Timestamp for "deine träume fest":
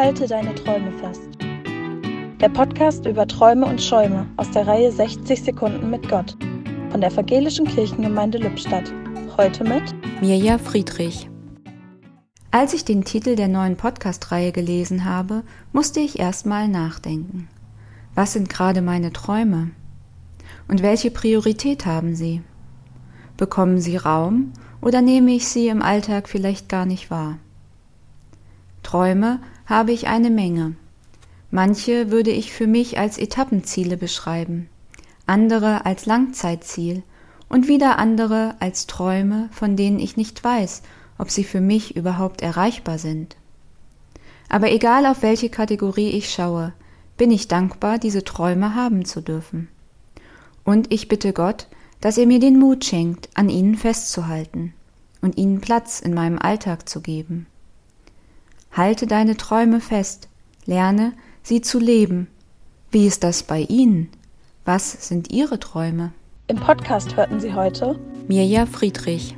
0.26-1.28, 59.06-60.28